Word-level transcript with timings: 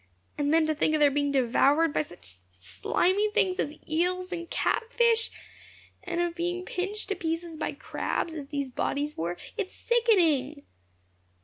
And 0.35 0.51
then 0.51 0.65
to 0.65 0.73
think 0.73 0.95
of 0.95 0.99
their 0.99 1.11
being 1.11 1.31
devoured 1.31 1.93
by 1.93 2.01
such 2.01 2.37
slimy 2.49 3.29
things 3.29 3.59
as 3.59 3.75
eels 3.87 4.31
and 4.31 4.49
catfish, 4.49 5.29
and 6.03 6.19
of 6.19 6.33
being 6.33 6.65
pinched 6.65 7.09
to 7.09 7.15
pieces 7.15 7.55
by 7.55 7.73
crabs, 7.73 8.33
as 8.33 8.47
these 8.47 8.71
bodies 8.71 9.15
were 9.15 9.37
it 9.57 9.67
is 9.67 9.73
sickening!" 9.73 10.63